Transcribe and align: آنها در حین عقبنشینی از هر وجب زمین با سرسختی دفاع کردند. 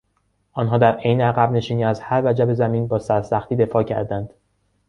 آنها 0.53 0.77
در 0.77 0.97
حین 0.99 1.21
عقبنشینی 1.21 1.83
از 1.85 1.99
هر 1.99 2.21
وجب 2.25 2.53
زمین 2.53 2.87
با 2.87 2.99
سرسختی 2.99 3.55
دفاع 3.55 3.83
کردند. 3.83 4.33